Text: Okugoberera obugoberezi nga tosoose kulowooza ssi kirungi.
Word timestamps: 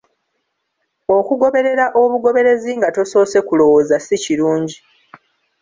Okugoberera 1.17 1.85
obugoberezi 2.01 2.71
nga 2.77 2.89
tosoose 2.95 3.37
kulowooza 3.47 3.95
ssi 3.99 4.17
kirungi. 4.23 4.77